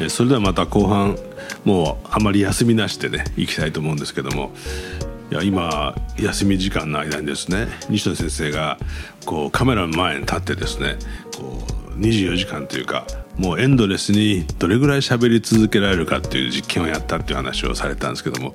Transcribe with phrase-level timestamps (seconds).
[0.00, 1.16] えそれではまた後半
[1.64, 4.52] もうあまり休みなしでね行きたいと思うんですけども
[5.30, 8.78] いや今休み時間の間にですね西野先生が
[9.26, 10.96] こうカメラの前に立ってですね
[11.36, 18.54] こう24時間というかもうエンドレスにどれぐらい喋り続けられるかっていう実験をやったっていう話をされたんですけども、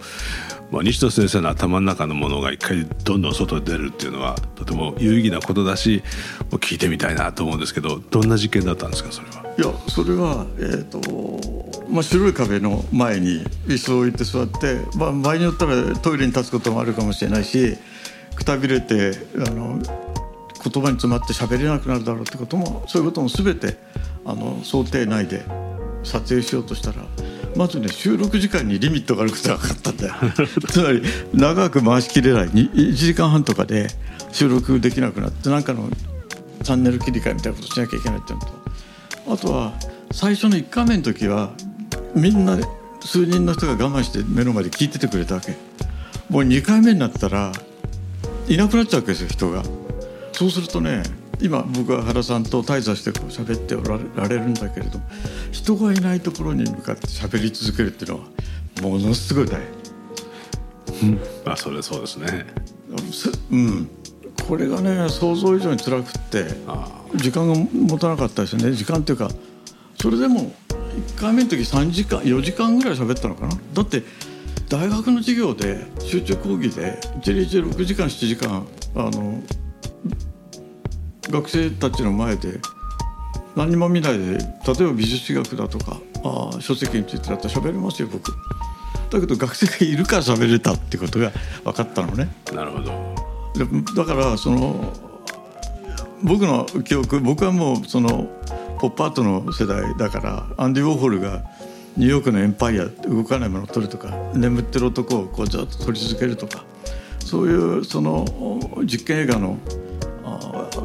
[0.72, 6.04] まあ、西野先生の頭の中のものが一回どんどん外に出るっていうのはとても有意義なことだし
[6.52, 9.45] 聞いてみたいなと思うんですけどどんな実験だったんですかそれは。
[9.58, 11.00] いやそれは、えーと
[11.90, 17.78] まあ、白い壁の前に椅子を置いて座って、まあ、場合によったらトイレに立つこともあるかもしれないし
[18.36, 23.78] くたびれてあの言葉に詰まって喋れなくなるだろうってこともそういうことも全て
[24.26, 25.46] あの想定内で
[26.04, 27.06] 撮影しようとしたら
[27.56, 30.14] まずね収録時間にリミットがあることが分かったんだよ。
[30.68, 31.02] つまり
[31.34, 32.50] 長く回しきれない。
[32.50, 33.88] 1時間半とかで
[34.34, 35.90] 収録できなくなって何かの
[36.64, 38.65] チャンネル切り替えみたいなことしなきゃいけないっていうのと
[39.28, 39.74] あとは
[40.12, 41.52] 最初の1回目の時は
[42.16, 42.58] みんな
[43.02, 45.52] 数人の人が我慢して目の前で聞いててくれたわけ。
[46.30, 47.52] もう2回目になったら
[48.48, 49.64] いなくなっちゃうわけですよ人が。
[50.32, 51.04] そうするとね
[51.42, 55.00] 今僕は原さんと滞在してこう喋っておられるんだけれど
[55.52, 58.26] 人がいないところに向かって喋り続けるっていうのは
[58.82, 59.62] ものすごい大
[61.00, 62.46] 変、うん、あそれそうですね。
[63.52, 63.90] うん
[64.48, 66.46] これがね想像以上に辛くって
[67.16, 68.72] 時間が持たなかったですよね。
[68.74, 69.30] 時間っていうか
[70.00, 70.52] それでも
[71.18, 73.58] 1回目の時3時間4時間ぐらい喋ったのかな。
[73.74, 74.04] だって
[74.70, 79.42] 大学の授業で集中講義で1日6時間7時間あの
[81.30, 82.60] 学生たちの前で
[83.56, 84.40] 何も見ないで例え
[84.84, 88.32] ば美術史学だとかあ書籍についてだったら喋れますよ僕。
[89.10, 91.32] だけど学生がいるから喋れたってことが
[91.64, 92.30] 分かったのね。
[92.54, 93.35] なるほど
[93.96, 94.94] だからその
[96.24, 98.30] 僕の記憶僕はもうその
[98.80, 101.44] ポップアートの世代だからアンディ・ウォーホルが
[101.98, 106.66] ニューヨークのエンパイア動かないものを撮るとか眠ってる男をこうずっと撮り続けるとか
[107.20, 108.26] そういうその
[108.86, 109.58] 実験映画の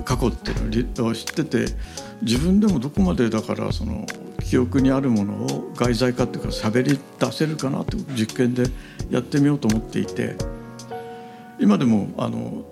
[0.04, 1.66] 過去っていうのを知ってて
[2.22, 4.06] 自分でもどこまでだからその
[4.44, 8.64] 記憶にあるものを外在化っていうか喋り出せるかなって実験で
[9.10, 10.36] やってみようと思っていて
[11.60, 12.64] 今でもあの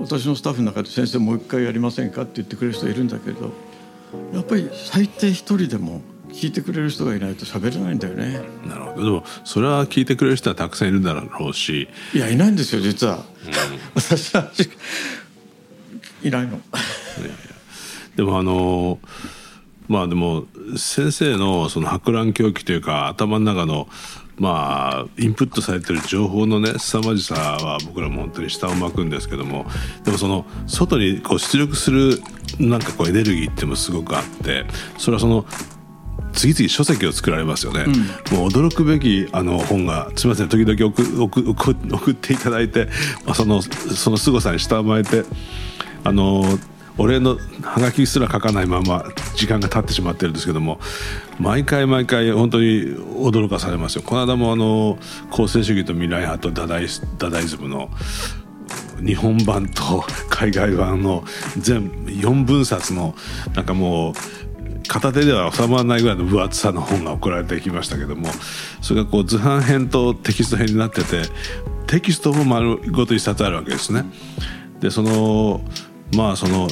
[0.00, 3.52] 私のスタッフの中で先生もう一回やりませんかって言ってくれる人いるんだけど
[4.32, 6.00] やっぱり最低一人でも
[6.30, 8.40] 聞いてくれる人がいないと喋れないんだよね。
[8.66, 9.04] なるほど。
[9.04, 11.88] でもそれは聞いてくれる人はたくさんいるだろうし。
[12.14, 13.16] いやいないんですよ実は。
[13.16, 13.22] うん、
[13.94, 14.50] 私は
[16.22, 16.58] いないの。
[18.16, 18.98] でもあの
[19.88, 23.88] まあでも先生のその博覧狂気というか頭の中の
[24.42, 29.66] まあインプットされてる情報のね凄まじさは僕らも本当に下を巻くんですけども
[30.04, 32.20] でもその外にこう出力する
[32.58, 34.64] なんかこうエネルギーってもすごくあって
[34.98, 35.46] それはその
[36.32, 42.88] 次々書籍を作られますよね、うん、もう驚くべきあの本がすみません時々送送送っていただいて、
[43.24, 45.24] まあ、そのその凄さに下を巻いて
[46.02, 46.42] あの
[46.98, 49.04] お礼のハガキすら書かないまま
[49.34, 50.78] 時間が経ってしまってるんですけども
[51.38, 54.98] 毎回毎回本当に驚かされますよこの間もあの
[55.30, 56.86] 公正主義と未来派とダダイ
[57.18, 57.88] ダダイズムの
[59.04, 61.24] 日本版と海外版の
[61.58, 63.14] 全4分冊の
[63.54, 64.14] なんかもう
[64.86, 68.28] 片手では収まらないぐらいの分厚さの本が送られてきましたけども
[68.80, 71.22] それがこう図版編とテキスト編になってて
[71.86, 74.04] テキストも丸ごと一冊あるわけですね。
[74.80, 75.60] でその
[76.16, 76.68] まあその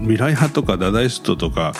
[0.00, 1.72] 未来派とかダダイストとか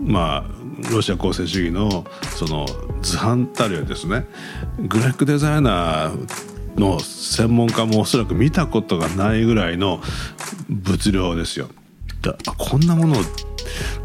[0.00, 2.04] まあロシア公正主義の
[2.36, 2.66] その
[3.02, 4.26] 図版たるやですね
[4.78, 10.00] グラフィックデザイナーの専門家もおそらく見たことがないぐらいの
[10.68, 11.68] 物量ですよ。
[12.20, 13.16] だこんなもの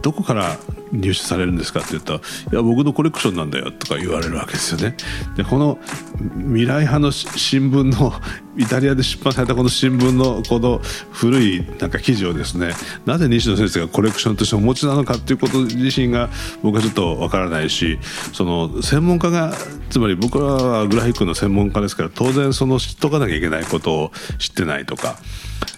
[0.02, 0.58] どこから
[0.92, 2.20] 入手されるんですかって言ったら
[2.52, 4.96] 「いや僕のコレクションなんだよ」とか言われるわけですよね。
[5.36, 5.80] でこの
[6.38, 8.14] 未来派の新聞の
[8.58, 10.80] イタリアで出版されたこの新聞のこの
[11.12, 12.73] 古いなんか記事をですね
[13.06, 16.29] なぜ西野先生がコレクションとしてお持ちなのかっていうこと自身が
[16.64, 18.00] 僕はちょっとわからないし
[18.34, 19.53] その専門家が
[19.90, 25.18] つまり僕はグラフィックの専門家ですから当然その知っとかなきゃいけないことを知ってないとか。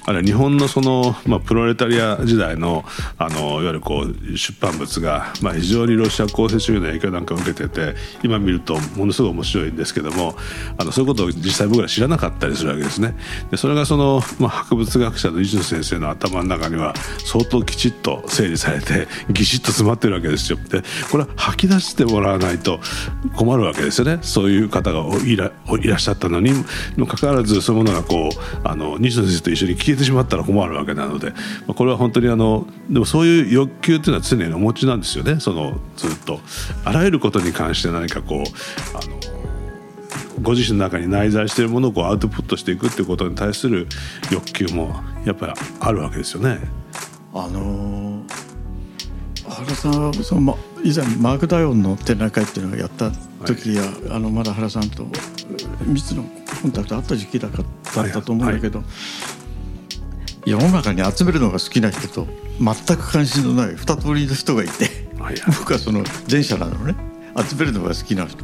[0.06, 2.84] あるいは日本のその、まあ、プロレタリア時代の
[3.18, 10.36] あのいわゆるこう出版物が、まあ、非常にロシア公正主義の影響なんかを受けてて今見るとものすごい面白いんですけども
[10.78, 13.15] あのそういうことを実際僕ら知らなかったりするわけですね。
[13.50, 16.94] でそれがその、まあ、博物学者の伊集先生の頭の中には
[17.25, 20.57] 相当きちっと整理されてぎしっと詰まってるわけですよ。
[20.69, 22.79] でこれは吐き出してもらわないと
[23.35, 25.51] 困るわけですよねそういう方がいら
[25.81, 26.51] いらっしゃったのに
[26.97, 31.35] もかかわらずそういうものがこうあの西野先生と一緒に消えてしまったら困るわけなので、ま
[31.69, 36.39] あ、これは本当にあのでもそういう欲求っていうのは常にお持ちなんですよねそのずっと
[36.85, 39.41] あらゆることに関して何かこうあの
[40.42, 43.88] ご自身の中に内在しているものをこうアウトプットしていくっていうことに対する
[44.32, 44.96] 欲求も
[45.26, 46.60] やっぱりあるわけですよね。
[47.34, 48.24] あの
[49.48, 53.12] 原さんはその、ま、以前マーク・ダイオンの展覧会っていうのをやった
[53.46, 55.06] 時や、はい、あのまだ原さんと
[55.86, 56.24] 密の
[56.62, 58.86] コンタクトあった時期だったと思うんだけど、は
[60.46, 62.28] い、世の中に集めるのが好きな人と
[62.60, 64.90] 全く関心のない二通りの人がいて、
[65.20, 68.44] はい、僕はその前者なのね集めるのが好きな人。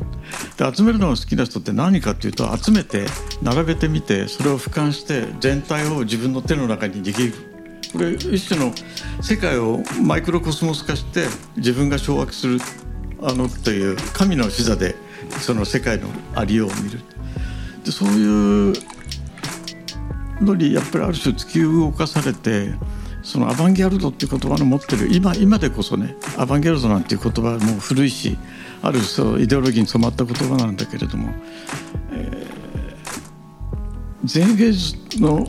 [0.58, 3.06] で集めるのが好きな人って何かっていうと集めて
[3.42, 7.34] 並べてみてそれを俯瞰して全体を自分の手の中に握る。
[7.94, 8.74] これ一種の
[9.22, 11.26] 世界をマイクロコスモス化して
[11.56, 12.60] 自分が掌握する
[13.22, 14.96] あのという神の視座で
[15.40, 17.00] その世界のありようを見る。
[17.84, 18.74] でそういう
[20.42, 22.74] のにやっぱりある種突き動かされて
[23.24, 28.38] そのアバンギャルドっていう言葉の持ってる今今でこそねアバンギャルドなんていう言葉もう古いし
[28.82, 31.34] あるそうイデオロギーに染まった言葉なんだけれども、
[32.12, 35.46] えー、前芸術の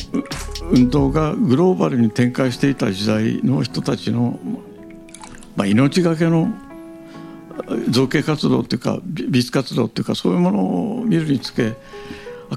[0.71, 4.39] 運動がグローバルに展開していた時代の人たちの、
[5.57, 6.49] まあ、命がけの
[7.91, 11.75] 造形活動っていうか美術活動っていうかそういうものを見るにつけ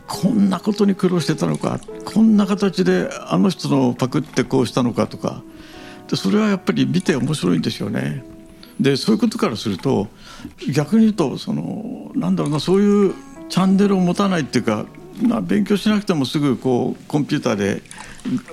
[0.07, 5.43] こんなことに苦労してたのかこんな形であの人のパクってこうしたのかとか
[6.07, 8.23] でそれはやっぱり見て面白いんですよね。
[8.79, 10.07] でそういうことからすると
[10.73, 13.13] 逆に言うとそのなんだろうなそういう
[13.49, 14.85] チャンネルを持たないっていうか、
[15.21, 17.81] まあ、勉強しなくてもすぐこうコンピューターで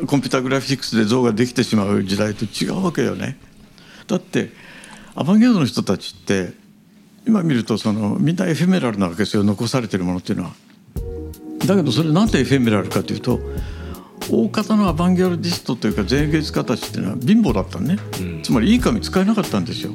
[0.07, 3.39] コンピューターグラフィックスで像ができてしまう時代と違うわけよね。
[4.07, 4.51] だって
[5.15, 6.53] アバンギャルドの人たちって
[7.27, 10.53] 今見るとそのみんなエフェメラルなわけですよ残されてるものっていうのは。
[11.67, 13.39] だけどそれなんでエフェメラルかというと
[14.31, 19.93] 大方のアバンギャルディストというか前芸術家たちっていうのは貧乏だったね、うん、つまりいい紙使えなかったんですよ。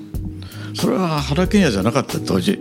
[0.75, 2.59] それは原賢也じゃなかった当時。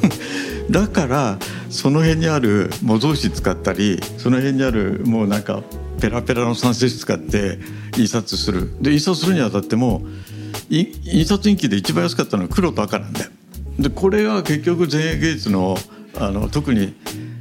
[0.70, 1.38] だから
[1.68, 5.62] その辺にある模造紙使ったりその辺にあるもうなんか
[6.00, 7.58] ペラペラの算数紙使って
[7.96, 8.70] 印刷する。
[8.80, 10.06] で印刷するにあたっても
[10.70, 13.30] 印刷印記で一番安かったのは黒と赤なんだよ。
[13.78, 15.76] でこれが結局前衛芸術の
[16.16, 16.94] あの特に、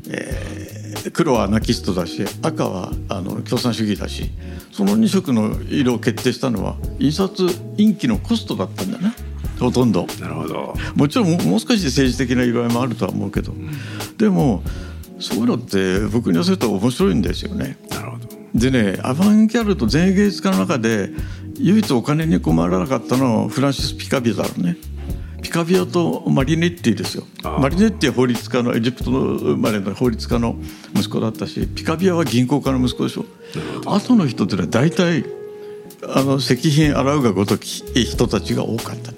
[0.09, 0.62] えー、
[1.11, 4.31] 黒はアナキストだし赤はあの共産主義だし
[4.71, 7.47] その2色の色を決定したのは印刷
[7.77, 9.13] 印記のコストだったんだよね。
[9.59, 13.71] ほとんどなるほどもちろんもう少し政治的な色合いもあるとは思うけど、うん、
[14.17, 14.63] でも
[15.19, 17.77] そういうのって僕に寄せると面白いんですよね。
[17.89, 21.09] なるほどでねアバンギャルド前芸術家の中で
[21.57, 24.77] 唯一お金に困らなかったのはフランシス・ピカビアだろうね。
[25.53, 27.25] ピカビアとマリネッティですよ。
[27.43, 30.55] マリネッティは法律家のエジプトの生まれの法律家の
[30.95, 33.25] 息子だったしピカビアは銀行家の息子でしょ。
[33.85, 35.23] 後の人っていうのは大体
[36.07, 39.11] あの石品洗うがごとき人たちが多かった。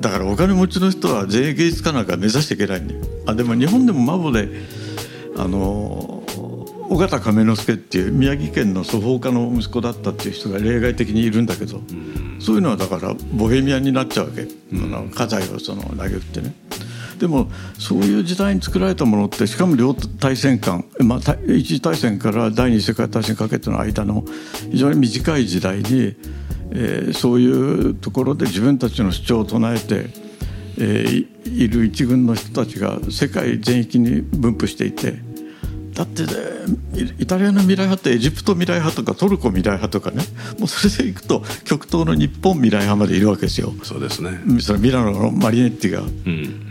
[0.00, 3.00] だからお金持ちの人は税芸術家なんか目指していけないんだよ。
[3.26, 4.48] あでも日本でもマボで
[5.36, 6.19] あの
[6.90, 16.54] 尾形亀之助っていう宮城県の祖父家の息子だったっていう人が例外的にいるんだけど、うん、そういうのはだからボヘミアンになっちゃうわけ、うん、あの家財をその投げ打ってね。
[17.18, 21.18] でもそういう時代に作られたものってしかも両大戦間、まあ、
[21.52, 24.24] 一次大戦から第二次世界大戦にかけての間の
[24.70, 26.16] 非常に短い時代に
[26.72, 30.10] えー、そういうところで自分たちの主張を唱えて、
[30.78, 35.18] えー、いる一軍の人たちが世界全域に分布していて
[36.00, 36.30] だって、ね、
[37.18, 40.24] イタリアの未来派ってエジプト未来派とかトルコ未来派とかね
[40.58, 43.74] もうそれでいくと極東の日本未来派までいるわけですよ。
[43.82, 44.40] そうですね。
[44.60, 46.70] そのミラノのマリネッティが、うん。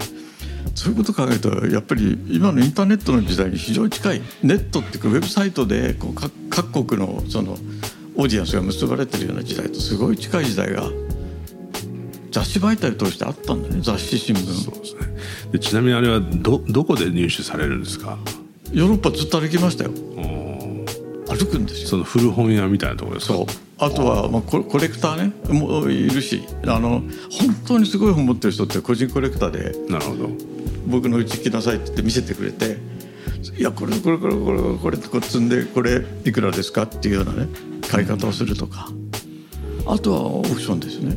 [0.73, 7.51] そういうことを考えるとやっぱり今のインターネットの時代に非常に近いネットっていうかウェブサイトでこう各国のその
[8.15, 10.89] オーディエンスが結ばれてるような時代とすごい近い時代が
[12.31, 14.45] 雑誌媒体を通してあったんだね雑誌新聞。
[14.53, 15.51] そうですね。
[15.51, 18.17] でちなみにあれはどどこで入手されるんですか？
[18.71, 19.91] ヨーロッパずっと歩きましたよ。
[21.27, 21.87] 歩くんですよ。
[21.89, 23.33] その古本屋みたいなところですか？
[23.35, 23.45] そう。
[23.77, 25.53] あとは、まあ、コレクターね。
[25.53, 30.29] もいるしあの本当にすごい本持ってる人って個人コレクターでなるほど。
[30.87, 32.77] 僕のうち来なさいって言って見せてくれて
[33.57, 37.47] いやこれこれこれこれこれこれ積んでこれいくらですかっていうようなね
[37.89, 38.89] 買い方をするとか。
[39.85, 41.15] あとはオークションですね。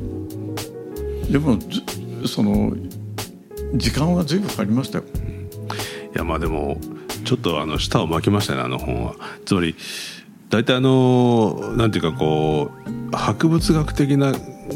[1.30, 1.59] でも
[2.26, 2.75] その
[3.75, 5.04] 時間は随分かかりましたよ。
[6.14, 6.78] いやまあでも
[7.22, 8.60] ちょっとあの舌を巻きましたね。
[8.60, 9.14] あの本は
[9.44, 9.74] つまり
[10.50, 12.70] 大体あのなんていうかこ
[13.12, 14.34] う博物学的な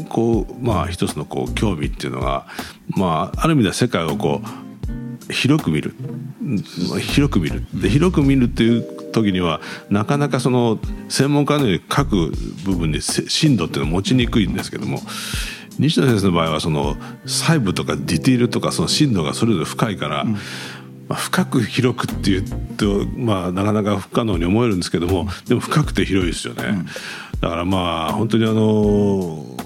[0.09, 2.47] こうまあ一つのこう興味っていうのが
[2.87, 4.41] まあある意味では世界をこ
[5.29, 5.93] う広く見る
[6.99, 12.31] 広く見るで広く見るっていう時にはなかなかその専門家のように各
[12.65, 14.99] 部分に深度っていうのを持ちにくいんですけども
[15.79, 20.37] 西野先生の場合はその細部とかディティールとかその深度がそれぞれ深いから、うん、
[21.07, 22.43] まあ、深く広くっていう
[22.75, 26.63] と、まあ、なかなか不可能に思えるんですけどもでも深くて広いですよね。
[26.67, 26.85] うん、
[27.39, 29.57] だからまあ本当にあの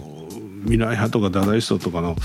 [0.64, 2.16] 未来派とかダダイストとかの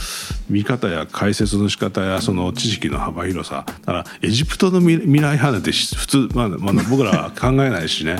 [0.48, 3.64] 見方や解説の仕方やその知識の幅広さ。
[3.66, 8.16] だからエジプトの未来派なんて普通、まあまあ、僕らは考えないしね。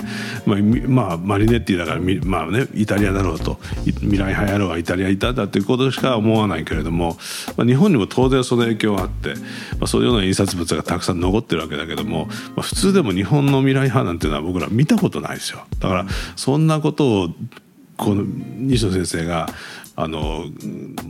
[0.47, 0.59] まあ、
[0.89, 3.59] まあ、マリネッティだから、まあね、イタリアだろうと。
[3.85, 7.17] 未来派やろうがイタリアいたんだということしか思わないけれども、
[7.57, 9.35] まあ、日本にも当然その影響があって、
[9.79, 15.65] まあ、そういうような印刷物がたくさん残ってるわけだけども、まあ、普通でも日本の未来派なんていうのは僕ら見たことないですよ。
[15.81, 16.07] だから
[16.37, 17.29] そんなことを
[17.97, 19.49] この西野先生が
[19.97, 20.45] あの、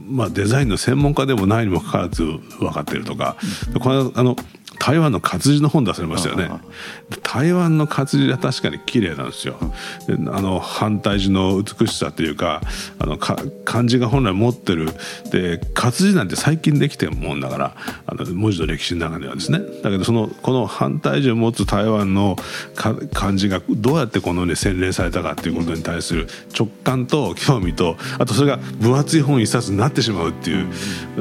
[0.09, 3.37] まあ、デザインの専門家でもないにもかかわらず分かってるとか、
[3.81, 4.37] このあの
[4.79, 6.51] 台湾の活字の本出されましたよね。
[7.23, 9.57] 台湾の活字は確かに綺麗なんですよ。
[10.33, 12.61] あの反対字の美しさというか
[12.99, 14.91] あのか漢字が本来持ってる。
[15.31, 19.61] で活字なんて最近できてるもんだからあの文字の歴史の中ではですね。
[19.83, 22.37] だけどそのこの反対字を持つ台湾の
[22.75, 26.29] 漢字がどうやってこのね洗練されたかっていうことに対する
[26.59, 30.67] 直感と興味とあとそれが分厚い本一冊になってしまうっていう。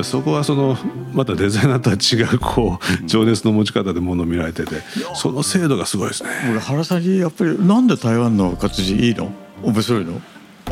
[0.03, 0.77] そこはその
[1.13, 4.82] またデザイナーとは違うこう情熱の持ち方でものを見られてて
[5.16, 6.30] その精度がすごいですね。
[6.52, 9.32] 俺原さんにやっぱりなんで台湾の活字いいの？
[9.64, 10.14] 面白いの？
[10.14, 10.20] や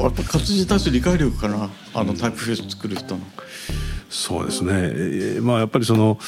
[0.07, 1.69] っぱ活字に対する理解力かな？
[1.93, 3.21] あのタイプフェイス作る人の。
[4.09, 6.19] そうですね、まあ、やっぱりその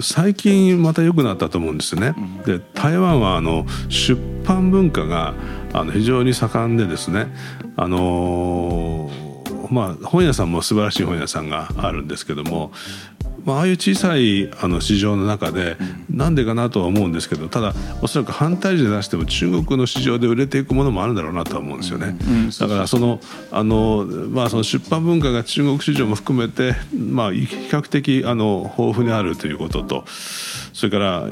[0.00, 2.14] 最近また良くなったと思うんですよね。
[2.44, 5.34] で台湾はあの出版文化が
[5.72, 7.28] あの非常に盛んでですね。
[7.76, 9.10] あの
[9.70, 12.70] まあ、本屋さんも素晴らしい本屋さんがあるんですけども
[13.44, 15.76] まあ、ああいう小さいあの市場の中で
[16.10, 22.16] なんでかなとは思うんですけどただおそらく反対時で出しても中国の市場で売れていくものもあるんだろうなとは思うんですよね。
[22.58, 23.20] だからその
[23.50, 30.04] あの、まあ、その出版文化が中国市場も含めて、まあ、比較的あの豊富にあるということと
[30.72, 31.24] それから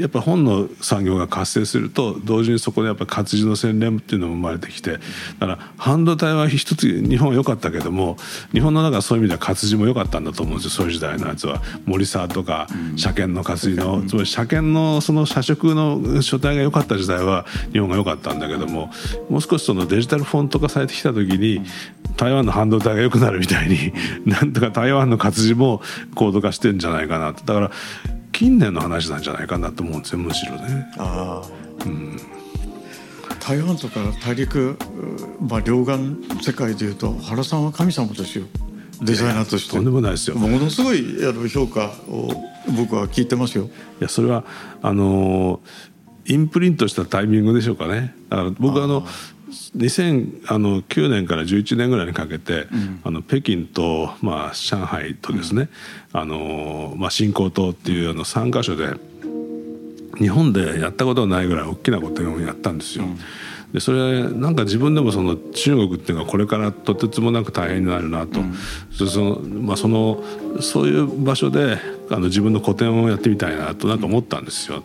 [0.00, 8.16] やっぱ本の産業が活性すると同時にそこでやっぱ活字の洗練っていうのも生まれてきてだから半導体は一つ日本は良かったけども
[8.52, 10.70] 日本の中そういう意味では活字も良かったんだと思うんですよ。
[10.70, 11.60] そういう時代のやつは。
[11.86, 18.90] 森沢とか車検の活字のつまり車検のその社食の書体が良かった時代は日本が良かったんだけども
[19.28, 21.62] もう少しそのデジタルフォント化されてきた時に
[22.16, 23.92] 台湾の半導体が良くなるみたいに
[24.26, 25.82] なんとか台湾の活字も
[26.14, 27.44] 高度化してんじゃないかなと。
[27.44, 27.70] だから
[28.40, 30.90] 近年の話なんじゃないかなと思うんですよむしろね。
[30.96, 31.42] あ
[31.84, 32.16] うん、
[33.38, 34.78] 台湾とか大陸、
[35.46, 35.98] まあ、両岸
[36.42, 38.46] 世界でいうと原さんは神様ですよ
[39.02, 40.36] デザイナーとしてとんでもないですよ。
[40.36, 42.30] ものすごいあの評価を
[42.74, 43.64] 僕は聞いてますよ。
[43.64, 43.68] い
[44.04, 44.46] やそれは
[44.80, 45.60] あの
[46.24, 48.14] インプリントしたタイミングでしょうかね。
[48.30, 49.06] だから僕はあの
[49.50, 55.68] 2009年から11年ぐらいにかけて、うん、あの北京と、まあ、上海とですね、
[56.14, 58.94] うん、あのまあ、新興島っていうあの3か所で
[60.18, 63.04] 日本でやったことがないぐらい大きなことをやったんですよ。
[63.04, 63.18] うん。
[63.72, 68.54] でそれなんか自分でもその中国っていうのはこれからとてつもなく大変になるなと、うん、
[69.08, 70.22] そのまあ、その
[70.60, 71.78] そういう場所で
[72.10, 74.82] あの自分の個展をやってみたいなとなんか思ったんですよ。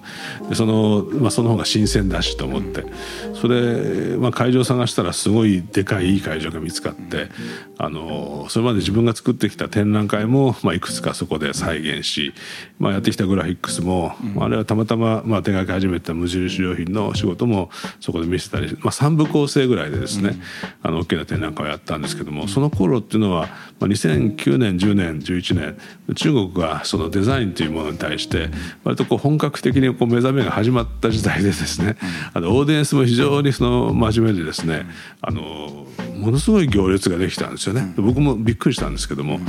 [0.49, 2.85] でそのまあ、その方が新鮮だしと思って。
[3.33, 7.29] それ、まあ、会場探したらすごいでかいいい会場が見つかって
[7.77, 12.33] あのそれまで自分が作ってきた展覧会も、まあ、いくつかそこで再現し、
[12.79, 20.39] まあ、やってきたグラフィックスも、あれはたまたま、まあ、手がけ始めた無印良品の仕事もそこで見せたり、まあ、3部構成ぐらいでですね、
[20.81, 23.47] あの大きな展覧会をやったんですけどもその頃っていうのは、
[23.79, 25.77] まあ、2009年10年11
[26.07, 28.49] 年中国がそのデザインというものに対して
[28.83, 31.97] 割とこう本格的にこう目覚めが始まった時代でですね
[32.33, 34.85] あのオーディエンスも非常にその真面目でですね
[35.21, 35.85] あの
[36.17, 37.93] ものすごい行列ができたんですよね。
[37.97, 39.39] 僕もびっくりしたんですけども。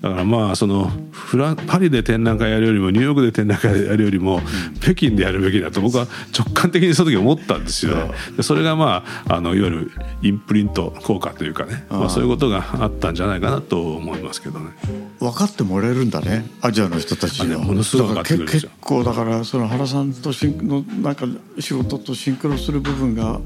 [0.00, 4.40] だからまあそのフラパリで展覧会やるよりもニューヨークで展覧会やるよりも
[4.80, 6.06] 北京でやるべきだと僕は
[6.36, 8.14] 直感的にその時思ったんですよね。
[8.42, 9.90] それがまああのいわゆる
[10.22, 14.70] インプリント効果というかねまあ、そういうことがあったんじゃないかなと思いますけどね。
[15.18, 16.46] 分かってもらえるんだね。
[16.60, 17.58] アジアの人たちは。
[17.58, 21.26] ものすごく結構だからその原さんとしんのなんか
[21.60, 23.40] 仕事とシンクロする部分が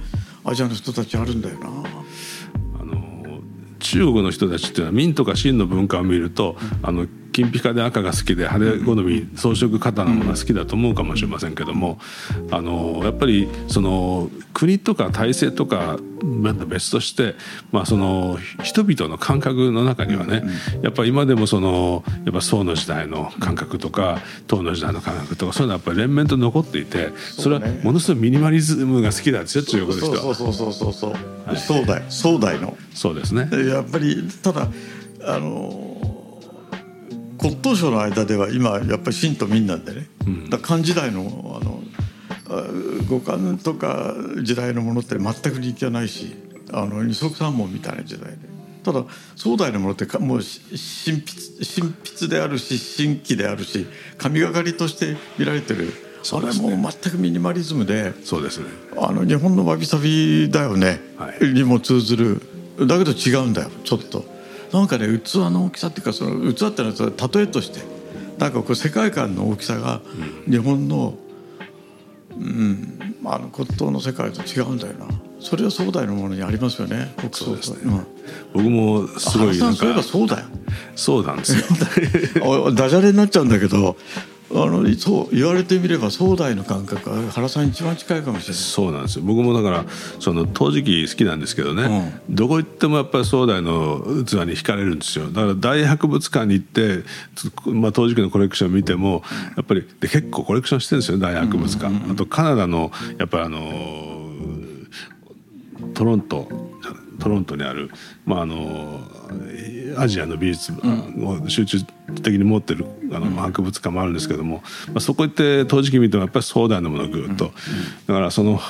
[0.45, 1.69] アジアの人たちあるんだよな。
[3.81, 11.99] 中国の人たちっていうのは明とか清の文化を見るとあの近金ピカで赤が好きで派手好み装飾型のものが好きだと思うかもしれませんけども
[12.51, 15.99] あのやっぱりその国とか体制とか
[16.67, 17.35] 別として、
[17.73, 20.43] まあ、その人々の感覚の中にはね、
[20.83, 30.19] やっぱり今でもそのやっぱ宋の時代の感覚とか唐の時代の感覚とかそういうのはやっぱり連綿と残っていてそれはものすごいミニマリズムが好きだですよ中国の人は。
[30.19, 30.73] そうそうそう。
[30.73, 31.13] そうそう、
[31.47, 33.49] はい、宋代宋代のそうですね。
[33.67, 34.69] やっぱりただ
[35.25, 36.10] あの
[37.41, 41.81] 骨董商の間では今やっぱり秦と民なんでね、うん、だ漢時代のあの
[43.09, 46.35] 五感とか時代のものって全く人気はないし
[46.73, 48.51] あの二足三門みたいな時代で。
[48.83, 49.05] ただ
[49.37, 55.93] 壮大なものってもう新筆新筆であるし新規であるし神がかりとして見られてる、ね、
[56.33, 58.67] あれも全くミニマリズムでそうですね。
[58.99, 62.43] あの日本のわびさびだよね、はい、にも通ずる。
[62.87, 64.25] だけど違うんだよちょっと
[64.73, 67.81] なんかね器の大きさっていうかその器ってのは例えとして
[68.39, 70.01] なんかこう世界観の大きさが
[70.49, 71.15] 日本の、
[72.37, 75.07] うんうん、あの骨董の世界と違うんだよな。
[75.41, 78.07] それは壮大なものにありますよね国葬ですね、うん、
[78.53, 80.47] 僕もすごいなんかそういえばそうだよ。
[80.95, 81.55] そうなんです
[82.39, 82.73] よ。
[82.73, 83.97] ダジャレになっちゃうんだけど
[84.53, 88.63] あのそう言われてみれば壮大の感覚は原さん一番近いかもしれない。
[88.63, 89.25] そうなんですよ。
[89.25, 89.85] 僕もだから
[90.19, 95.27] その陶磁器好きなんですけどね、うん、どこ行ってもやっぱり壮大の器に惹かれるんですよ。
[95.29, 97.05] だから大博物館に行って、
[97.67, 99.23] まあ、陶磁器のコレクション見ても
[99.57, 103.61] やっぱりで結構コレクションしてるんですよ大博物館、あとカナダのやっぱりあの
[105.95, 106.70] トロント
[107.21, 107.91] トロントにある、
[108.25, 109.01] まあ、あの
[109.97, 111.79] アジアの美術を集中
[112.23, 117.53] 的に持ってるあの博物館もあるんですけども、まあ、そこ行って陶磁器見てもやっぱり壮大なものぐっと。
[118.07, 118.61] だからその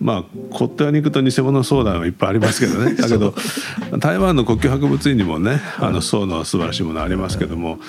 [0.00, 2.94] まあ骨董屋に行くと偽物相談はいっぱいありますけどね。
[3.00, 3.34] だけど
[3.98, 7.80] 台湾の国境博物院にもねあの宋の素晴らしいものありますけども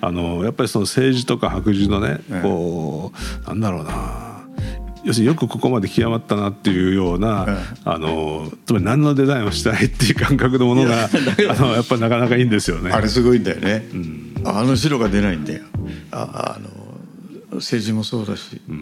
[0.00, 3.12] あのやっぱりその政治とか白磁のねこ
[3.44, 4.27] うなんだろうな
[5.08, 12.90] 要するによくここまで極まったなっていうような、うん、あのつまり何のデザインをしたいっていう感覚のものが あのやっぱりなかなかいいんですよね。
[12.90, 13.88] あれすごいんだよね。
[13.90, 15.62] うん、あの白が出ないんだよ。
[16.10, 18.60] ああの政治もそうだし。
[18.68, 18.80] うん、い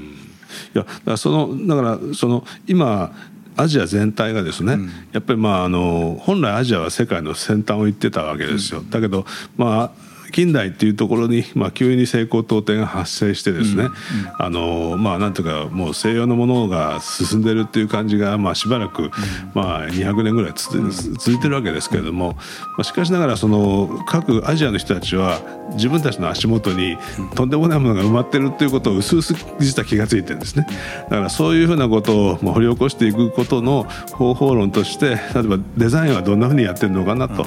[0.75, 3.13] やだからそのだからその今
[3.57, 8.83] アジア全体がですね、うん、やっぱりまああの本来アジアは世界の先端を行ってたわけですよ。
[8.91, 10.06] だけどまあ
[10.37, 13.93] 近代っていうところに、まあ、急に西高東低が発生してですね、うんうん、
[14.39, 14.51] あ
[14.91, 19.11] のまあなんとかもう西洋のものが進んでるっていう感じが、まあ、しばらく、うん、
[19.55, 22.41] まあ、200年ぐらい続いてるわけですけれども、ま
[22.81, 25.41] あ、しかしながらその各アジアの人たちは
[25.73, 26.99] 自分たちの足元に
[27.35, 30.67] とんでもないものが埋まってるっていうことを薄々実は気が付いてるんですね。
[31.05, 37.47] だからそういうふうなことを掘り起こしていくことの方法論として例えばデザインはどんなふうにやってるのかなと。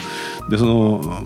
[0.49, 1.23] でその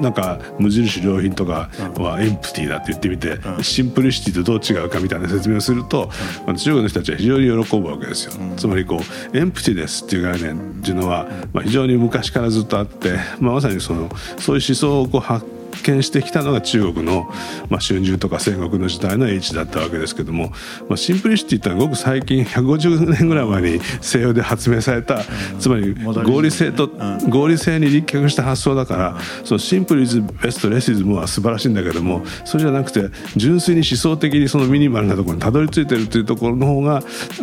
[0.00, 6.10] なんか無印良品とかは empty だって言ってみて、 simplicity とどう違うかみたいな説明をすると、
[6.46, 8.32] 中国の人たちは非常に喜ぶわけですよ。
[8.56, 9.00] つまりこ
[9.32, 15.46] う empty ですっていう概念っていうのは、まあ、非常に昔からずっとあって、まあ、まさにそのそういう思想をこう発
[15.82, 17.28] 見してきたのが中国の、
[17.68, 20.50] まあ、春秋とか戦国の時代の英知だったわけですけども、
[20.88, 25.20] まあ、 simplicity ってのはごく最近150年ぐらい前に西洋で発明された、
[25.58, 26.90] つまり合理性と、
[27.28, 37.02] 合理性に立脚した発想だから、そのシンプルイズベストレシズムは素晴らしいんだけどもそれじゃなくて純粋に思想的にそのミニマルなところにたどり着いてるっていうところの方が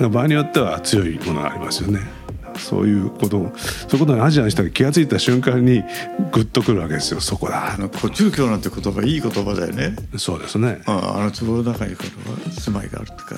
[0.10, 2.19] 場合によっては強いものがありますよね。
[2.58, 5.84] そういうことそういうことにアジアの人が気が付いた瞬間に
[6.32, 7.74] グッとくるわけですよそこだ。
[7.74, 9.96] あの古中教なんて言葉いい言葉だよね。
[10.18, 10.82] そうですね。
[10.86, 13.36] ああの壺の中にこの住まいがあるってか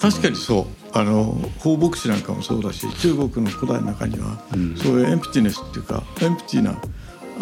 [0.00, 6.76] 確かにそう、あの放牧師なんかもそうだし中国の古代の中には、うん、そういうエンプティネスっていうかエンプティな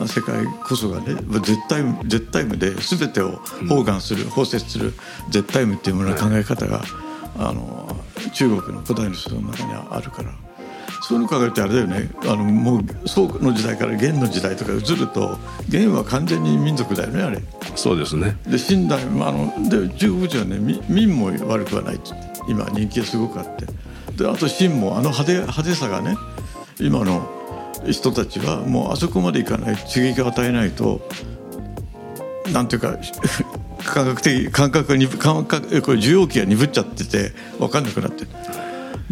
[0.07, 4.92] 世界こそがね絶対絶対無で全てを包含する、うん、包摂する
[5.31, 6.87] 絶対無っていうものの考え方が、はい、
[7.38, 7.96] あの
[8.33, 10.33] 中国の古代の人の中にはあるから。
[11.07, 12.09] そういうの考えるとあれだよね。
[12.23, 15.38] あのもう宋の時代から元の時代とか移ると
[15.69, 17.43] 元は完全に民族だよねあれ。
[17.77, 18.38] そうですね。
[18.47, 22.01] で清代、まあ、あので中国人はね民も悪くはない
[22.49, 23.67] 今人気がすごくあって。
[24.17, 26.17] であと清もあの派手派手さがね
[26.81, 27.29] 今の
[27.90, 31.07] 人たちはもうあそこまでいかない刺激を与えないと
[32.51, 32.97] なんていうか
[33.85, 38.23] 感覚的感覚が感覚これ受容器が鈍っちゃってて分かんなくなって。
[38.23, 38.54] る。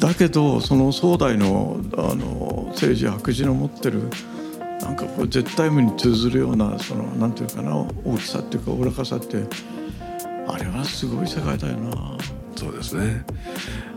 [0.03, 4.03] だけどその壮大のあの政治白磁の持ってる
[4.81, 9.45] なんかこう絶対無に通ずるようなそのなんていうかな大きさっていうかおらかさって
[10.49, 12.19] あれはすごい世界だよな。
[12.57, 13.25] そうですね。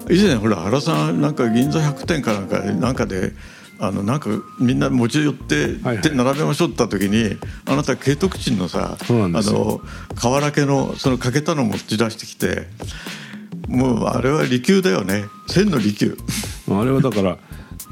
[0.08, 3.32] 以前ほら原さんなんか銀座百店かなんかなんかで
[3.80, 9.82] あのなんかみんな持ち寄って手並べましょうって言った時にあなた慶徳鎮のさあの
[10.16, 12.68] 瓦家のそのかけたの持ち出してきて
[13.68, 15.26] もうあれは利休だよね。
[15.48, 16.18] 千の利休。
[16.70, 17.38] あれはだから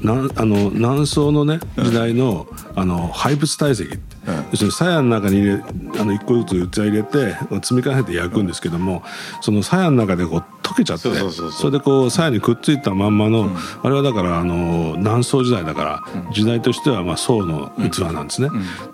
[0.00, 4.16] なんあの南宋のね時代の,、あの廃物堆積って、
[4.50, 5.52] 要するに鞘の中に入れ
[6.00, 9.02] あの一個ずつ器入れて積み重ねて焼くんですけども、
[9.40, 13.50] その鞘の中でこう溶けちゃってそれでこう鞘にくっついたまんまの、
[13.82, 18.48] あれはだからあの南宋時代だから、時代としてはまあ宋の器なんですね。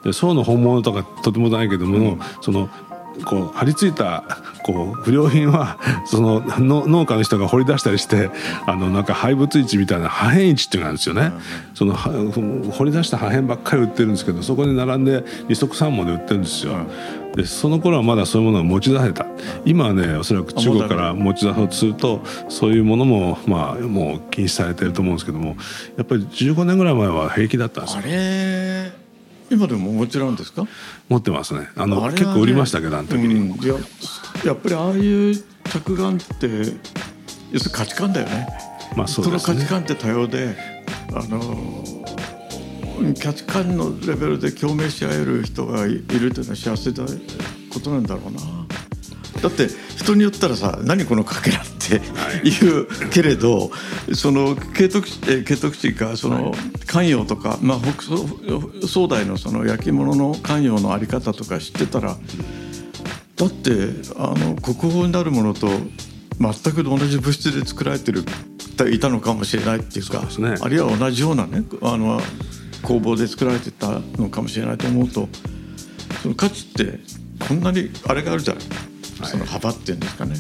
[0.05, 2.69] で宋の本物とかとてもないけども、その
[3.25, 4.25] こう張り付いた
[4.63, 8.31] こう不良品は そのの農家の人が掘り出したりして
[8.67, 11.33] あのなんか廃物市みたいな破片市っていうのがあるんですよね、
[11.75, 12.11] そのは
[12.73, 16.73] 掘り出した破片ばっかり売ってるんですけどそこに並んで二足三門で売ってるんですよ、
[17.35, 19.27] でその頃はまだそういうものが持ち出せた。
[19.65, 25.57] 今はねおそらく中国から持ち出そうとするとそういうものもまあもう禁止されてると思うんですけども
[25.97, 28.03] やっぱり15年ぐらい前は平気だったんですよ。
[28.05, 28.70] あれ
[29.51, 30.67] 今でももちろんですか？
[31.09, 31.69] 持ってますね。
[31.77, 33.35] あのね結構売りましたけどあの時に。
[33.35, 33.75] うんいや
[34.45, 35.35] やっぱりああいう
[35.65, 36.47] 着眼って
[37.53, 38.49] 要するに価値観だよね。
[38.97, 39.55] まあそうですね。
[39.55, 40.57] の価値観って多様で
[41.13, 41.85] あの
[43.23, 47.05] 価値観のレベルで共鳴し合える人がいいるというのは幸せな
[47.73, 48.41] ことなんだろうな。
[49.43, 53.71] だって人によったらさ「何このかけら」って言うけれど
[54.15, 56.53] その慶徳え慶徳地かその
[56.87, 62.17] 官窯とか、まあ、北宋宋代のその焼き物の官窯のあり方とか知ってたら
[63.37, 63.71] だって
[64.17, 65.69] あの国宝になるものと
[66.39, 68.25] 全く同じ物質で作られてる
[68.91, 70.57] いたのかもしれないっていうかね。
[70.61, 72.21] あるいは同じようなねあの
[72.83, 75.29] 工房で作られてたのかもしれないと思うと
[76.23, 76.99] その価値って
[77.47, 78.65] こんなにあれがあるじゃない、
[79.25, 80.35] その幅っていうんですかね。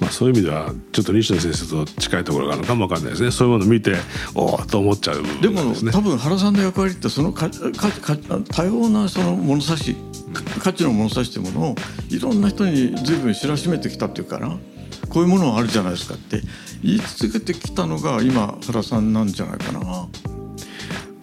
[0.00, 3.30] まあ、そういう意味ではちょっと西野先生と近いところがあるのかもわかんないですね。
[3.30, 3.94] そういうものを見て
[4.34, 8.16] おおと思っちゃう部でね多分原さんの役割ってそのかかか
[8.50, 9.94] 多様なその物差し
[10.32, 11.74] か価値の物差しというものを
[12.08, 14.58] いろんな人に随分知らしめてきたっていうかな。
[15.08, 16.40] こういうものがあるじゃないですかって
[16.84, 19.80] 言い続けてきたのが今原さんなんじゃないかな。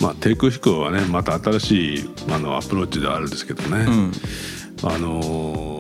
[0.02, 4.12] まあ、低空飛行はねまた新しいあのアプローチではあるんですけどね、ん。
[4.84, 5.77] あのー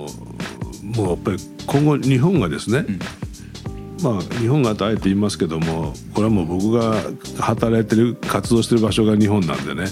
[0.97, 2.85] もうやっぱり今後日本がですね、
[4.01, 6.95] まあ、日本がとあえて言いますけどもこれはもう僕が
[7.39, 9.85] 働いてる活動してる場所が日本なんでね、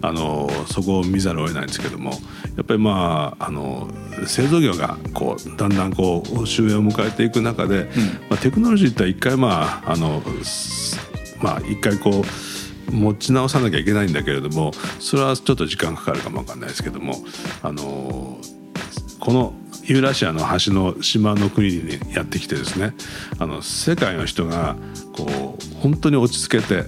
[0.00, 2.10] あのそこを見ざるを得ないんですけども
[2.56, 3.88] やっぱりまああの
[4.26, 7.88] 製造業がこうだんだんこう終焉を迎えていく中で、
[8.30, 10.96] まあ、テクノロジーって一回まああのす
[11.42, 12.22] まあ一回こ
[12.90, 17.14] う持ち直さなきゃいけないんだけれどもそれはちょっと時間かかるかもわかんないですけども
[17.62, 18.38] あの
[19.18, 22.94] このユーラシアの端の島の国にやってきてですね
[23.38, 24.76] あの世界の人が
[25.12, 26.84] こう本当に落ち着けて、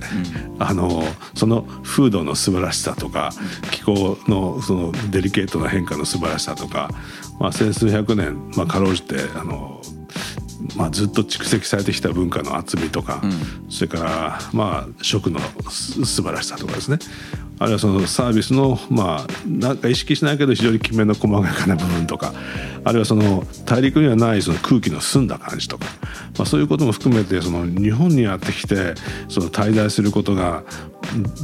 [0.59, 1.02] あの
[1.35, 3.30] その風土の素晴らしさとか
[3.72, 6.90] 気候のそのデリケートな変化の素晴らしさとか、
[7.40, 9.80] まあ、千数百年、まあ、かろうじてあの
[10.76, 13.20] まあ、ずっと蓄積されてきた文化の厚みとか、
[13.68, 16.98] それからまあ食のす素晴らしさとかですね
[17.59, 22.33] あるいはそのサービスのまあなんか意識しないけど非常にきめの細かな部分とか
[22.85, 25.87] あるいはその大陸にはないその空気の澄んだ感じとか、
[26.37, 28.95] まあ、そういうことも含めてその日本にやってきて
[29.29, 30.64] その滞在することが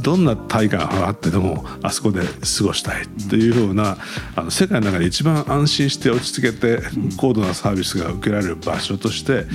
[0.01, 3.97] どんな対価があってでもあそこで過ごしたいというふうな、
[4.35, 6.81] あの世界の中で一番安心して落ち着けて
[7.17, 9.45] 高度なサービスが受けられる場所として、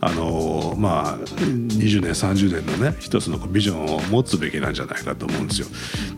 [0.00, 5.66] あのまあ20年30年のね一つのビジョンを持つべきなんじゃないかと思うんですよ。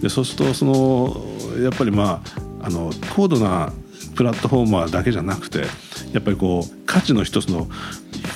[0.00, 2.22] でそうするとそのやっぱりま
[2.60, 3.72] ああの高度な
[4.14, 5.60] プラットフォーマーだけじゃなくて
[6.12, 7.68] やっぱりこう価値の一つの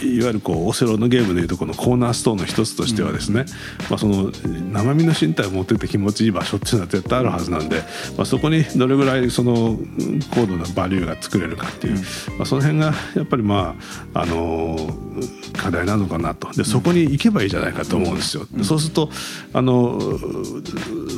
[0.03, 3.45] いわゆるこうオセロのゲームでいうとこのコーナーストーンの一つとしてはですね、
[3.89, 4.31] まあ、その
[4.73, 7.83] 生身の身体を持ってって気持ちいい場所っていうのは絶対あるはずなんで、
[8.17, 9.79] まあ、そこにどれぐらいその
[10.35, 11.97] 高度なバリューが作れるかっていう、
[12.37, 13.75] まあ、その辺がやっぱりま
[14.15, 14.77] ああの
[15.57, 16.51] 課題なのかなと。
[16.53, 18.47] でそこに行けばいいじゃないかと思うんですよ。
[18.63, 19.11] そうすると
[19.53, 20.01] あの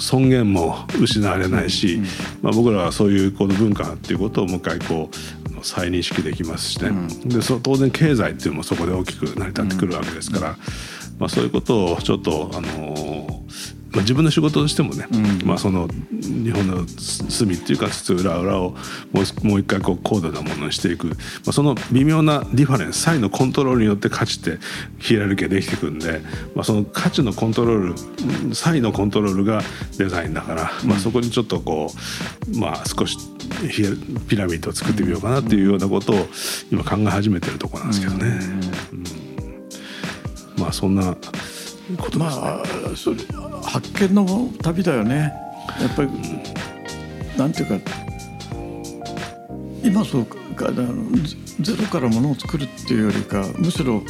[0.01, 2.01] 尊厳も失われないし、
[2.43, 6.91] まあ、僕らはそういうこの文化っていうことをもう一回こう再認識できますしね、
[7.25, 10.57] でそ当然経済っていうのもそこで大きく成り立ってくるわけですから、
[11.19, 13.45] まあ、そういうことをちょっとあの
[13.93, 15.07] まあ、自分の仕事としてもね、
[15.45, 15.89] まあ、その
[16.23, 18.77] 日本の隅っていうか津々浦々をも
[19.23, 21.15] うもう一回こう高度なものにしていく、ま
[21.49, 24.59] あ、その微妙なディファレンス差異のコントロールによって価値って
[24.99, 26.21] ヒエラルキーができてくるんで、
[26.55, 29.63] まあ、その価値のコントロール差異のコントロールが
[29.99, 31.93] デザインだから、まあ、そこにちょっとこ
[32.55, 33.19] う、まあ、少し
[34.29, 36.27] ピラミッドを作ってみようかなっていうようなことを
[36.71, 38.39] 今考え始めてるところなんですけどね。
[38.93, 39.05] うん。
[40.63, 41.17] まあそんな
[41.97, 42.43] ことですね。
[42.43, 43.17] まあそれ
[43.63, 45.33] 発見の旅だよね。
[45.81, 46.11] やっぱり、
[47.37, 47.91] なんていうか
[49.83, 50.37] 今そうか
[51.61, 54.03] ゼロからものを作るっていうよりかむしろ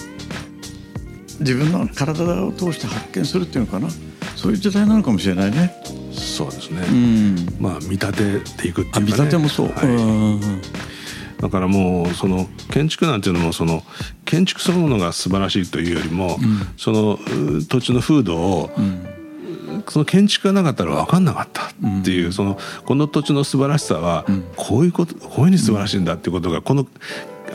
[1.40, 3.88] 自分の体を通して発見するっていうのかな。
[4.37, 5.73] そういう時代なのかもしれないね。
[6.12, 10.91] そうですね、うん、まあ見立てていくっていうか、ね、見立てもそう、はい、
[11.42, 13.83] だからもうその建築なんていうのもその
[14.24, 17.18] 建築そのものが素晴らしいというよりも、うん、その
[17.68, 19.09] 土地の風土を、うん。
[19.88, 24.24] その建築がなかったら分かんなかったっていう、そのこの土地の素晴らしさは
[24.55, 26.87] こういうことこういうふうに素晴らしいんだっていうことがこのア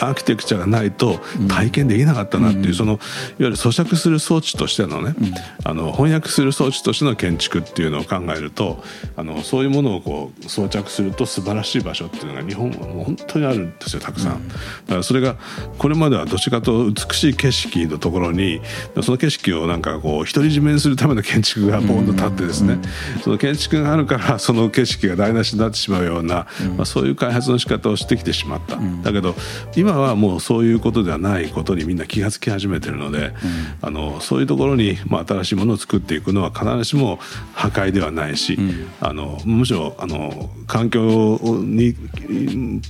[0.06, 3.00] ーキテクチャがないと体験できなかったなっていう、そのいわ
[3.40, 5.16] ゆる咀嚼する装置としてのね、
[5.64, 8.84] あの翻訳する装置としての建築っていうのを考えると
[9.16, 14.48] あのそういうものをこう装着すると素晴らしい場所っていうのが日本はもう本当にあるんですよたくさん。
[14.48, 15.36] だからそれが
[15.78, 18.62] これまではどっちかと美しい景色のところに
[19.02, 22.80] その景色をなんかこう独り占めにするための建築がボーンと立ってですね、
[23.24, 28.78] その建築があるからその景色が台無しになってしまうような、まあ、そういう開発の仕方をしてきてしまった。
[29.04, 29.36] だけど
[29.76, 33.34] 今今はもうそういうことではないことにみんな気が付き始めてるので、うん、
[33.80, 37.20] あのそういうところに、まあ、新しいものを作っていくのは必ずしも
[37.54, 41.96] 破壊ではないし、うん、あのむしろあの環境に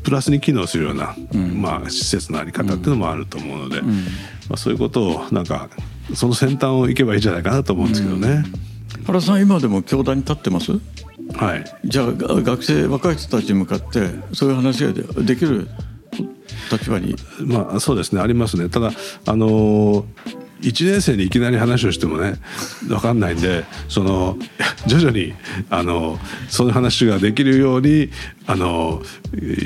[0.02, 3.92] プラスに機能するような、うん、まあ、施設の在り方っていうのもあると思うので、ま
[4.54, 5.70] あ、そういうことをなんか
[6.16, 8.44] その先端を行けばいいんじゃないかなと思うんですけどね。
[9.06, 10.72] 原さん今でも教壇に立ってます？
[11.36, 15.68] はい、じゃあ学生若い人たちに向かってそういう話ができる
[16.72, 17.16] 立場に。
[17.40, 18.22] まあそうですね。
[18.22, 18.70] ありますね。
[18.70, 18.92] ただ
[19.26, 20.06] あの
[20.62, 22.36] 1年生にいきなり話をしてもね
[22.88, 24.38] 分かんないんでその
[24.88, 25.34] 徐々に
[25.70, 26.18] あの
[26.50, 28.10] そういう話ができるように
[28.48, 29.02] あの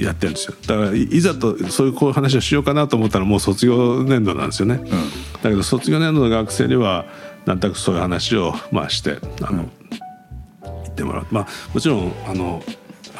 [0.02, 0.56] やってるんですよ。
[0.68, 4.98] だからいざとそういうこういう話をしようかなと思ったらもう卒業年度なんですよね、うん、だ
[5.44, 7.06] けど卒業年度の学生には
[7.46, 9.72] なんとなくそういう話を、まあ、してあの、うん、
[10.84, 11.28] 言ってもらう。
[11.32, 12.62] まあもちろんあの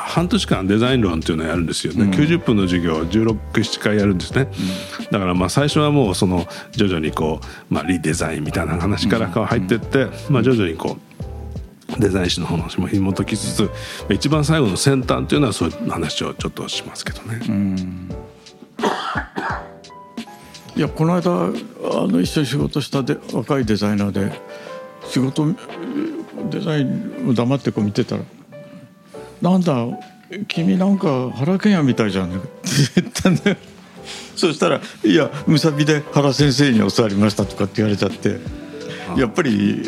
[0.08, 4.50] 半年間デザイン論っていうのをやるんですよね、うん、90分の授業を167回やるんですね、
[5.00, 13.70] うん、だからまあ最初はもうその徐々にこう、まあ、リデザインみたいな話から入ってって、まあ、徐々にこうデザイン誌の話も紐解きつつ
[14.10, 17.40] 一番最後の先端というのはそういう話をちょっとしますけどね。
[20.74, 21.52] いやこの間あ
[22.08, 24.32] の一緒に仕事したで若いデザイナーで
[25.04, 25.54] 仕事
[26.50, 28.24] デザインを黙ってこう見てたら
[29.42, 29.88] なんだ
[30.48, 32.50] 君なんか原健也みたいじゃん」って
[33.02, 33.58] 言ったんだよ。
[34.36, 38.40] そしたら「いやむさびで原先生に教わりました」とかって言われちゃって。
[39.18, 39.84] やっぱり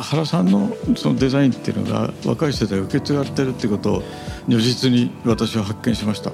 [0.00, 4.02] 原さんのそのデザインっていうのが若い世代受け継がれてるってことを
[4.48, 6.30] 如実に私は発見しました。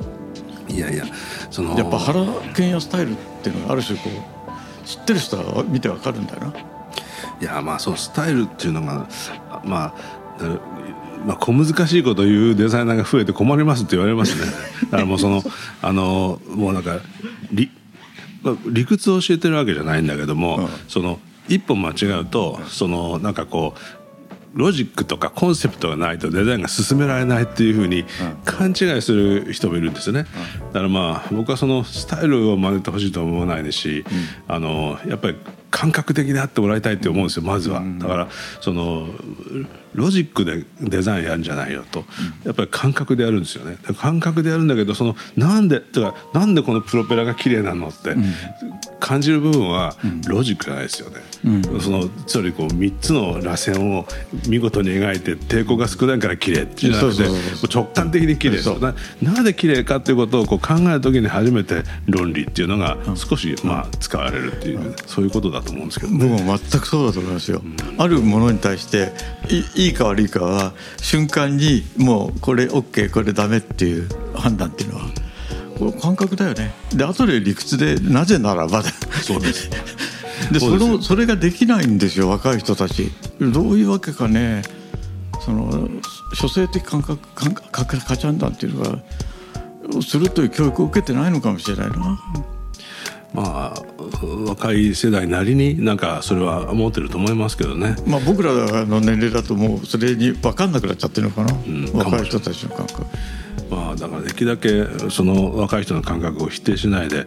[0.69, 1.05] いやいや
[1.51, 6.53] そのやっぱ原健也スタイルっていうのがある種こう知ってる人は見てわかるんだよな。
[7.41, 9.09] いやまあそうスタイルっていうのが
[9.65, 9.95] まあ
[11.29, 14.51] まあ、小難しいこと言うデザイナーが増えて困りますって言われますね。
[14.91, 15.45] だからもうその
[15.83, 17.01] あのもうなんか
[17.53, 17.71] 理
[18.67, 28.07] 理屈を教えてるわけじゃないんだけども、うん、その一歩間違うとそのなんかこうロジックとかコンセプトがないとデザインが進められないっていうふうに
[28.47, 30.25] 勘違いする人もいるんですよね。
[30.73, 34.07] だからまあ僕はそのスタイルを真似てほしいと思わないし、
[34.47, 35.37] あのやっぱり
[35.71, 37.83] 感覚的であってもらいたいって思うんですよまずは。
[37.99, 38.29] だから
[38.61, 39.09] その
[39.95, 42.05] ロジックでデザインやるんじゃないよと。
[42.45, 43.79] やっぱり感覚でやるんですよね。
[43.99, 48.15] 感覚でやるんだけどそのなんでとかなんでこのプロペラが綺麗なのって
[49.01, 49.97] 感じる部分は
[50.29, 54.07] ロジックじゃないですよね、うん、そのつまりこう3つの螺旋を
[54.49, 57.25] 見事に描いて抵抗が少ないから綺麗じゃなくて
[57.73, 69.13] 直感的に綺麗ななぜ綺麗かっていうことをこう考える時に初めて論理っていうのが少しまあ使われるっていう、うん、そういうことだと思うんですけど、ね、僕も全くそうだと思いますよ、うん、あるものに対して
[69.77, 75.05] いいか悪いかは瞬間にもうこれ OK これダメっていう判断っていうのは
[75.79, 76.73] これ感覚だよね。
[76.93, 79.71] で後で理屈でなぜならばそうです。
[80.51, 83.13] でそのそれができないんですよ若い人たち。
[83.41, 84.63] どういうわけかね。
[85.45, 85.89] その
[86.35, 88.99] 書生的感覚感覚カチャンダンっていうのが
[90.03, 92.21] するという教育を受けてないのかもしれないな。
[93.35, 93.83] まあ
[94.47, 97.97] 若い世代なりになんかそれは思ってると思いますけどね。
[98.07, 98.53] まあ僕ら
[98.87, 103.05] の年齢だともうそれに分かんなくなっちゃってるのかな、うん、若い人たちの感覚。
[103.99, 107.27] まあだからできるだけその若い人の感覚を否定しないで、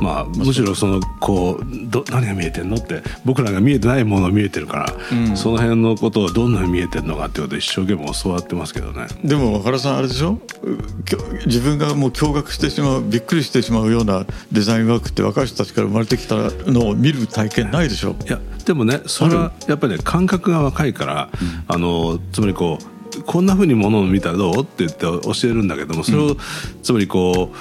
[0.00, 9.06] まあ、むしろそのこうど何が見えてるのって僕らが見えてないものが見えてるから、うん、その辺のことをどんなに見えてるのかっていうことを一生懸命教わってますけどね。
[9.24, 10.38] でも原さんあれでしょ
[11.46, 16.36] 自分がもう驚愕してしまうびっくりしてしまうようなデザインワークって若い人たちから生まれてきた
[16.70, 18.16] のを見る体験ないでしょ？
[18.26, 24.62] いやでもねそれはやっぱりね感覚が若いから、うん、あのつまりこうこんなふうにものを見たらどう？
[24.62, 26.36] って言って教えるんだけどもそれを、うん、
[26.82, 27.52] つまりこ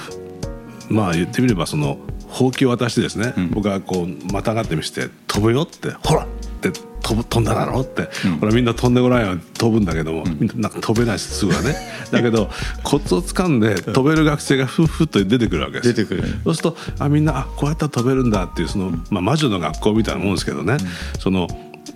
[0.89, 6.27] うまあ言ってみればそのほうきを渡してですね、うん、僕はこうまたがってみして「飛ぶよ」って「ほら!」っ
[6.61, 6.71] て
[7.03, 11.75] 飛ぶ飛んだだろうって、うん、ほらみんな飛んでごらんよ飛ぶんだけども、うん、みんななんか飛べないしすぐはね。
[12.11, 12.49] だけど
[12.83, 16.23] コツをつかんで飛べる学生がふっふっと出てくるわけです出てくる。
[16.43, 20.77] そうするとあみんなあこうやったら飛べるんだっていうその、まあ、魔女の学校みたいなもんですけどね、
[21.19, 21.47] その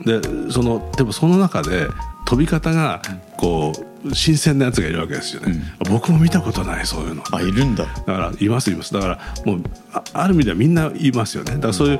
[0.05, 1.87] でそのでもその中で
[2.27, 3.01] 飛び方が
[3.37, 3.71] こ
[4.03, 5.53] う新鮮なやつがいるわけですよね、
[5.85, 7.23] うん、僕も見たことないそういうの。
[7.31, 7.85] あいるんだ。
[7.85, 8.93] だからいますいます。
[8.93, 9.63] だからもう
[10.11, 11.53] ある意味ではみんないますよね。
[11.53, 11.99] だからそういう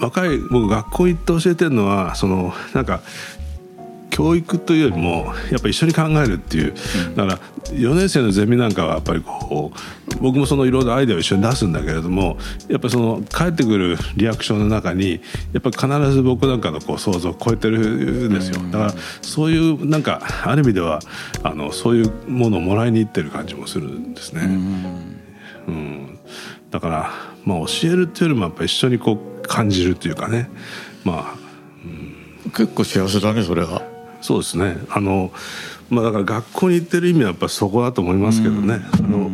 [0.00, 3.02] 若い僕学校行って教えてるのはそのなんか
[4.18, 6.74] 教育というよりもやっぱ一緒に考えるっていう。
[7.14, 12.36] だから4年生のゼミなんかはやっぱりこう僕もそのいろいろアイデアを一緒に出すんだけれども
[12.68, 15.20] やっぱりその返ってくるリアクションの中に
[15.52, 17.78] やっぱり必ず僕なんかのこう想像を超えてる
[18.28, 18.60] んですよ。
[18.72, 20.98] だからそういうなんかある意味では
[21.44, 24.42] あのそういうものをもらいにいってる感じもするんですね。
[25.68, 26.18] うん、
[26.72, 27.12] だから、
[27.44, 30.50] まあ、教えるっていうよりもやっぱ一緒にこう感じるっていうかね。
[31.04, 31.34] まあ、
[31.84, 33.97] うん、結構幸せだねそれは。
[34.20, 34.76] そうですね。
[34.90, 35.32] あの、
[35.90, 39.30] まあ、だから学校に行ってる意味はやっぱそこだと思いますけどね、あの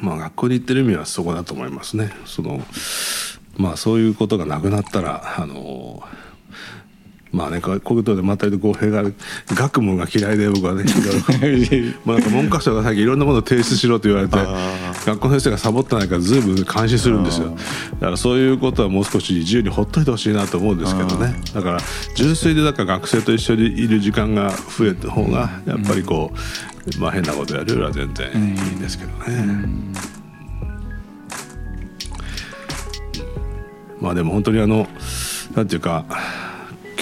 [0.00, 2.12] まあ、学校に行ってる意味はそこだと思いますね。
[2.24, 2.62] その
[3.56, 6.02] まあそういうことがなくなったらあの
[7.30, 9.10] まあね、こういうことでまた公平が
[9.48, 10.84] 学問が嫌いで僕はね
[12.06, 14.36] まあなんか文科省が最近いろんなものを提出しろと言われて
[15.04, 17.56] 学校の先生がサボってないから随分監視するんですよ。
[18.00, 21.34] だからそういうことはもう少し自由にほっといてほしいなと思うんですけどね。
[21.54, 21.80] だから
[22.14, 26.32] 純粋でだから学生と一緒にいる時間が増えた方がやっぱりこ
[26.96, 29.68] う、まあ、変なことやるよりは全然いいんですけどね。
[34.00, 34.86] まあでも本当にあの
[35.54, 36.04] なんていうか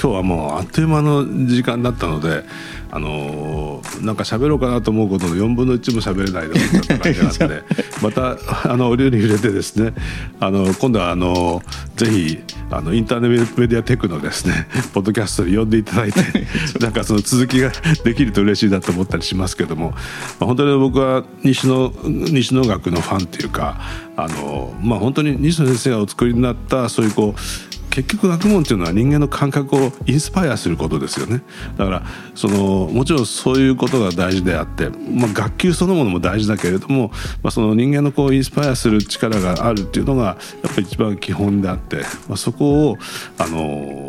[0.00, 2.44] 今日はもうあっという間の時間だったので
[2.90, 7.62] あのー、なんか喋ろうかなと思うことの4分の1も喋れないで思った感じなので
[8.02, 8.38] また
[8.70, 9.92] あの折に触れてですね
[10.38, 11.62] あの今度はあの
[11.96, 12.38] ぜひ
[12.70, 16.20] あのインターネットメディアテクのですねポッドキャストに呼んでいただいて
[16.80, 17.72] なんかその続きが
[18.04, 19.96] できると嬉しいなと思ったりしますけども、ま
[20.40, 23.80] あ、本当に僕は西野西野学のファンっていうか
[24.16, 27.65] あの、まあ、本当に西野先生がお作りになったそういうこう
[27.96, 31.42] 結局学問っていうのは人間の感覚をインスパイアすることですよね。
[31.78, 32.02] だから
[32.34, 37.08] そのもちろんそういうことが大事であって、まあ、学級そのものも大事だけれども、
[37.42, 42.98] まあ、その人間のこうインスパイアする力があるっていうのがやっぱり一番基本であって、まあ、そこを
[43.38, 44.06] あの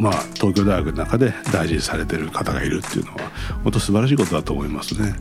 [0.00, 3.18] まあ、東京大学の中で大事にされてる方がいるっていうのは
[3.62, 5.14] 本当素晴らしいことだと思いますね。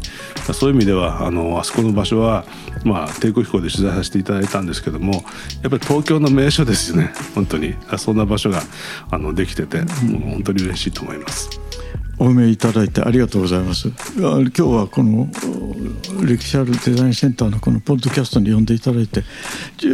[0.53, 2.45] そういう意味ではあのあそこの場所は、
[2.85, 5.23] まあ、低空飛行で取材させていただいたんですけどもやっ
[5.69, 8.61] ぱり東京の名所ですよね本当にそんな場所が
[9.11, 11.49] あのできてて、もう本当に嬉しいと思います。
[12.21, 13.87] お埋めいただいてありがとうございます。
[14.17, 15.29] 今日はこの
[16.25, 19.23] 歴史あるデザインセンターのこのポッドキャストに呼んでいただいて、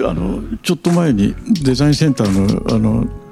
[0.08, 3.25] あのちょっと前にデザインセンターのあの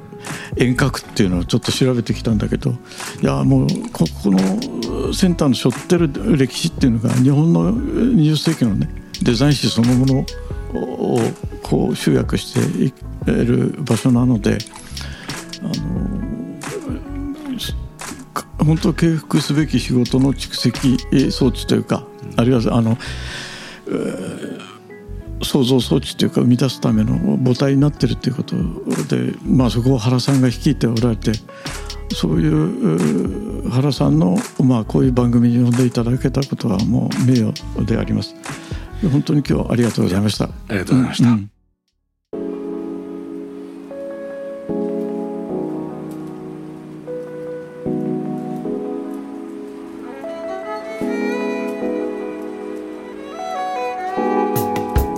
[0.56, 2.72] 遠隔っていうのをちょっと調べてきたんだけど
[3.22, 8.90] いやもうここのセンターの背負ってる歴史っていうのが日本の20世紀のね
[9.22, 10.20] デザイン史そのもの
[10.74, 11.20] を
[11.62, 14.58] こう集約している場所なので
[15.62, 16.24] あの
[18.64, 22.06] 本当敬服すべき仕事の蓄積装置というか
[22.38, 22.98] あるいはあの、
[25.44, 31.32] 創造装置というか生み出すための母体になってるということで、まあ、そこを原さんが率いておられて
[32.14, 38.36] そういう原さんの、まあ、こういう番組に呼んでいただけたことはもう名誉であります。
[39.12, 40.46] 本当に今日はありがとうございました。
[40.46, 41.30] ありがとうございました。
[41.30, 41.53] うん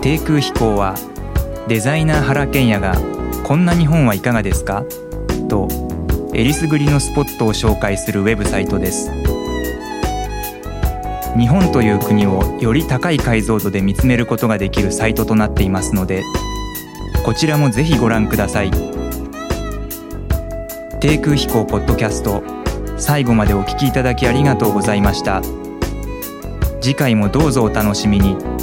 [0.06, 0.94] 低空飛行は
[1.68, 2.96] デザイナー原賢也が
[3.44, 4.84] 「こんな日本はいかがですか?」
[5.50, 5.68] と
[6.32, 9.10] えりすぐりのスポットを紹介するウェブサイトです
[11.36, 16.22] 日本という国をより高い解像度で見つめることができるサイトとなっていますので
[17.24, 18.70] こちらもぜひご覧ください
[21.00, 22.44] 低空飛行ポッドキャスト
[22.98, 25.42] 最後までお聞きいただきありがとうございました。
[26.80, 28.55] 次回もどうぞお楽しみに。